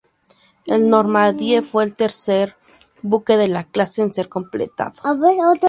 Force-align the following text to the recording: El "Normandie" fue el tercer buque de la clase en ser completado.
El 0.65 0.89
"Normandie" 0.89 1.61
fue 1.61 1.83
el 1.83 1.95
tercer 1.95 2.55
buque 3.03 3.37
de 3.37 3.47
la 3.47 3.65
clase 3.65 4.01
en 4.01 4.15
ser 4.15 4.29
completado. 4.29 4.95